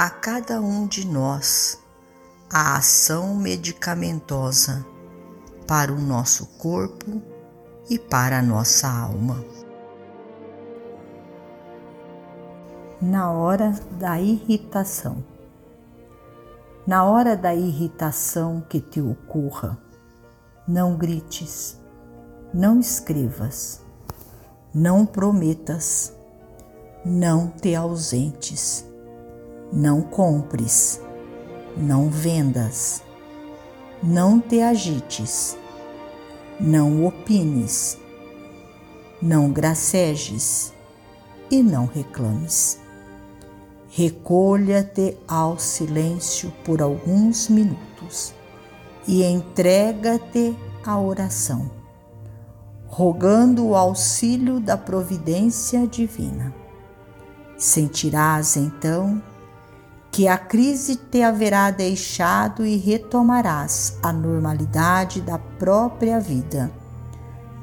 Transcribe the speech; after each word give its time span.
a 0.00 0.08
cada 0.08 0.62
um 0.62 0.86
de 0.86 1.06
nós 1.06 1.78
a 2.50 2.78
ação 2.78 3.34
medicamentosa 3.34 4.82
para 5.66 5.92
o 5.92 6.00
nosso 6.00 6.46
corpo 6.56 7.20
e 7.86 7.98
para 7.98 8.38
a 8.38 8.42
nossa 8.42 8.88
alma. 8.88 9.44
Na 12.98 13.30
hora 13.30 13.78
da 13.98 14.18
irritação. 14.18 15.22
Na 16.86 17.04
hora 17.04 17.36
da 17.36 17.54
irritação 17.54 18.64
que 18.66 18.80
te 18.80 19.02
ocorra, 19.02 19.76
não 20.66 20.96
grites, 20.96 21.78
não 22.54 22.80
escrevas, 22.80 23.82
não 24.72 25.04
prometas, 25.04 26.16
não 27.04 27.48
te 27.48 27.74
ausentes 27.74 28.88
não 29.72 30.02
compres, 30.02 31.00
não 31.76 32.08
vendas, 32.08 33.02
não 34.02 34.40
te 34.40 34.60
agites, 34.60 35.56
não 36.58 37.06
opines, 37.06 37.98
não 39.20 39.50
gracejes. 39.50 40.72
E 41.52 41.64
não 41.64 41.86
reclames. 41.86 42.78
Recolha-te 43.90 45.16
ao 45.26 45.58
silêncio 45.58 46.52
por 46.64 46.80
alguns 46.80 47.48
minutos 47.48 48.32
e 49.04 49.24
entrega-te 49.24 50.56
à 50.86 50.96
oração, 51.00 51.68
rogando 52.86 53.66
o 53.66 53.74
auxílio 53.74 54.60
da 54.60 54.76
providência 54.76 55.88
divina. 55.88 56.54
Sentirás 57.58 58.56
então 58.56 59.20
que 60.10 60.26
a 60.26 60.36
crise 60.36 60.96
te 60.96 61.22
haverá 61.22 61.70
deixado 61.70 62.66
e 62.66 62.76
retomarás 62.76 63.96
a 64.02 64.12
normalidade 64.12 65.20
da 65.20 65.38
própria 65.38 66.18
vida, 66.18 66.70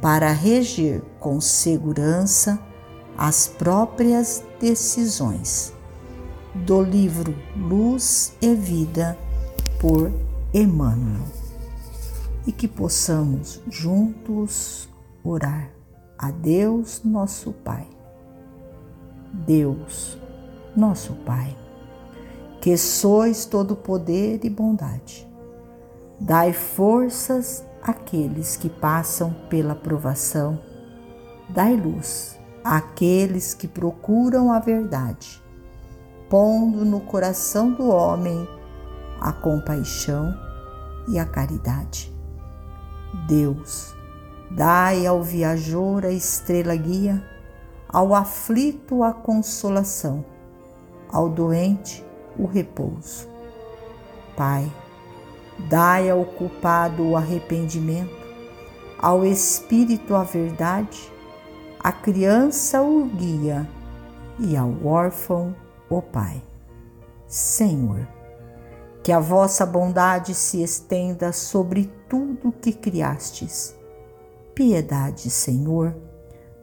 para 0.02 0.32
reger 0.32 1.02
com 1.20 1.42
segurança 1.42 2.60
as 3.18 3.48
próprias 3.48 4.44
decisões. 4.60 5.74
Do 6.56 6.82
livro 6.82 7.36
Luz 7.56 8.34
e 8.42 8.54
Vida, 8.54 9.18
por 9.80 10.12
Emmanuel. 10.54 11.22
E 12.48 12.52
que 12.52 12.68
possamos 12.68 13.62
juntos 13.70 14.88
orar 15.24 15.70
a 16.18 16.32
Deus, 16.32 17.02
nosso 17.04 17.52
Pai. 17.52 17.86
Deus, 19.46 20.18
nosso 20.76 21.14
Pai 21.26 21.56
que 22.68 22.76
sois 22.76 23.46
todo 23.46 23.78
poder 23.78 24.44
e 24.44 24.50
bondade. 24.50 25.26
Dai 26.20 26.52
forças 26.52 27.66
àqueles 27.82 28.58
que 28.58 28.68
passam 28.68 29.34
pela 29.50 29.74
provação. 29.74 30.60
Dai 31.48 31.78
luz 31.78 32.38
àqueles 32.66 33.54
que 33.54 33.70
procuram 33.70 34.52
a 34.52 34.60
verdade, 34.60 35.42
pondo 36.30 36.84
no 36.84 37.00
coração 37.00 37.72
do 37.72 37.88
homem 37.88 38.46
a 39.22 39.32
compaixão 39.32 40.38
e 41.08 41.18
a 41.18 41.26
caridade. 41.26 42.14
Deus, 43.30 43.96
dai 44.52 45.08
ao 45.08 45.24
viajor 45.24 46.04
a 46.04 46.12
estrela 46.12 46.76
guia, 46.76 47.24
ao 47.88 48.14
aflito 48.14 49.04
a 49.04 49.14
consolação, 49.14 50.26
ao 51.10 51.30
doente 51.30 52.06
o 52.38 52.46
repouso. 52.46 53.28
Pai, 54.36 54.72
dai 55.70 56.10
ao 56.10 56.24
culpado 56.24 57.04
o 57.04 57.18
arrependimento, 57.18 58.16
ao 59.00 59.26
espírito 59.26 60.16
a 60.16 60.24
verdade, 60.24 61.12
à 61.80 61.92
criança 61.92 62.82
o 62.82 63.06
guia 63.06 63.68
e 64.40 64.56
ao 64.56 64.74
órfão 64.86 65.56
o 65.90 66.02
Pai. 66.02 66.42
Senhor, 67.28 68.08
que 69.04 69.12
a 69.12 69.20
vossa 69.20 69.66
bondade 69.66 70.34
se 70.34 70.62
estenda 70.62 71.34
sobre 71.34 71.92
tudo 72.08 72.52
que 72.52 72.72
criastes. 72.72 73.76
Piedade, 74.54 75.30
Senhor, 75.30 75.96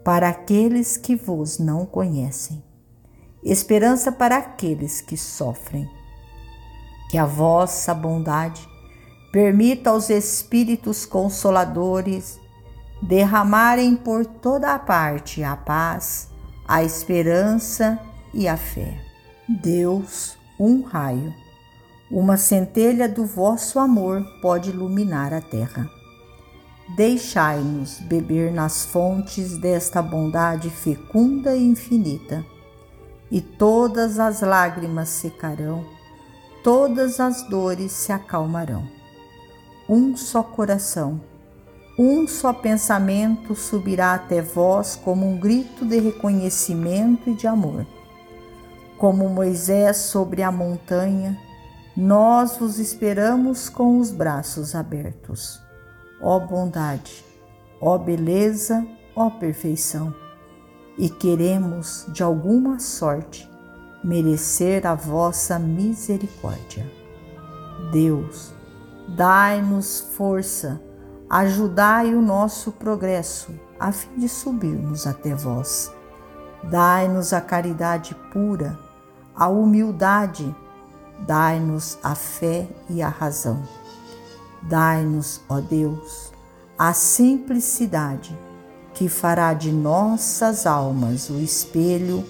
para 0.02 0.28
aqueles 0.28 0.96
que 0.96 1.14
vos 1.14 1.58
não 1.58 1.86
conhecem 1.86 2.63
esperança 3.44 4.10
para 4.10 4.38
aqueles 4.38 5.00
que 5.00 5.16
sofrem. 5.16 5.88
Que 7.10 7.19
a 7.19 7.27
vossa 7.27 7.93
bondade 7.93 8.66
permita 9.31 9.91
aos 9.91 10.09
Espíritos 10.09 11.05
Consoladores 11.05 12.41
derramarem 13.03 13.94
por 13.94 14.25
toda 14.25 14.72
a 14.72 14.78
parte 14.78 15.44
a 15.44 15.54
paz, 15.54 16.31
a 16.66 16.83
esperança 16.83 17.99
e 18.33 18.49
a 18.49 18.56
fé. 18.56 18.99
Deus, 19.47 20.38
um 20.59 20.83
raio, 20.83 21.34
uma 22.10 22.37
centelha 22.38 23.09
do 23.09 23.27
vosso 23.27 23.78
amor 23.78 24.25
pode 24.41 24.71
iluminar 24.71 25.34
a 25.34 25.41
terra. 25.43 25.91
Deixai-nos 26.97 28.00
beber 28.00 28.53
nas 28.53 28.84
fontes 28.84 29.59
desta 29.59 30.00
bondade 30.00 30.71
fecunda 30.71 31.56
e 31.56 31.62
infinita 31.62 32.44
e 33.34 33.41
todas 33.41 34.21
as 34.21 34.42
lágrimas 34.42 35.09
secarão, 35.09 35.84
todas 36.63 37.19
as 37.19 37.42
dores 37.48 37.91
se 37.91 38.13
acalmarão. 38.13 38.86
Um 39.89 40.16
só 40.16 40.41
coração, 40.41 41.21
um 41.98 42.28
só 42.28 42.53
pensamento 42.53 43.57
subirá 43.57 44.15
até 44.15 44.41
vós 44.41 44.95
como 44.95 45.27
um 45.27 45.36
grito 45.36 45.84
de 45.84 45.98
reconhecimento 45.98 47.28
e 47.28 47.34
de 47.34 47.48
amor. 47.48 47.84
Como 48.98 49.28
Moisés 49.28 49.97
sobre 49.97 50.41
a 50.41 50.53
montanha, 50.53 51.37
nós 51.97 52.57
vos 52.59 52.78
esperamos 52.78 53.69
com 53.69 53.98
os 53.98 54.13
braços 54.13 54.77
abertos. 54.77 55.60
Ó 56.22 56.39
bondade, 56.39 57.25
ó 57.80 57.98
beleza, 57.98 58.87
ó 59.16 59.28
perfeição 59.28 60.15
e 60.96 61.08
queremos, 61.08 62.06
de 62.08 62.22
alguma 62.22 62.78
sorte, 62.78 63.50
merecer 64.02 64.86
a 64.86 64.94
vossa 64.94 65.58
misericórdia. 65.58 66.91
Deus, 67.91 68.52
dai-nos 69.08 70.00
força, 70.00 70.80
ajudai 71.28 72.14
o 72.14 72.22
nosso 72.22 72.72
progresso, 72.72 73.52
a 73.78 73.91
fim 73.91 74.18
de 74.18 74.28
subirmos 74.28 75.06
até 75.06 75.34
vós. 75.34 75.92
Dai-nos 76.64 77.32
a 77.32 77.41
caridade 77.41 78.14
pura, 78.32 78.78
a 79.34 79.48
humildade, 79.48 80.54
dai-nos 81.26 81.98
a 82.02 82.14
fé 82.14 82.68
e 82.88 83.02
a 83.02 83.08
razão. 83.08 83.62
Dai-nos, 84.62 85.42
ó 85.48 85.60
Deus, 85.60 86.32
a 86.78 86.92
simplicidade 86.92 88.36
que 88.94 89.08
fará 89.08 89.52
de 89.52 89.72
nossas 89.72 90.66
almas 90.66 91.28
o 91.28 91.41
espelho 91.41 92.24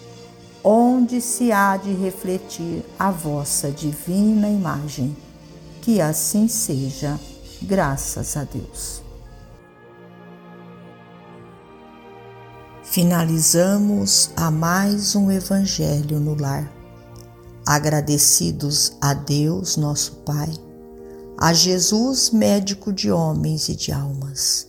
onde 0.65 1.21
se 1.21 1.53
há 1.53 1.77
de 1.77 1.93
refletir 1.93 2.83
a 2.99 3.11
vossa 3.11 3.71
divina 3.71 4.49
imagem. 4.49 5.15
Que 5.83 6.01
assim 6.01 6.49
seja, 6.49 7.21
graças 7.61 8.35
a 8.37 8.45
Deus. 8.45 9.03
Finalizamos 12.83 14.31
a 14.35 14.51
mais 14.51 15.15
um 15.15 15.31
Evangelho 15.31 16.19
no 16.19 16.35
Lar. 16.35 16.73
Agradecidos 17.67 18.97
a 19.01 19.13
Deus, 19.13 19.77
nosso 19.77 20.17
Pai, 20.17 20.51
a 21.37 21.53
Jesus, 21.53 22.31
médico 22.31 22.93
de 22.93 23.11
homens 23.11 23.69
e 23.69 23.75
de 23.75 23.91
almas, 23.91 24.69